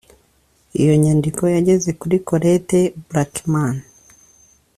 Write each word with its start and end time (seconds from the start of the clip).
Iyo 0.81 0.93
nyandiko 1.03 1.43
yageze 1.55 1.89
kuri 1.99 2.15
Colette 2.27 2.79
Braeckman 3.07 3.75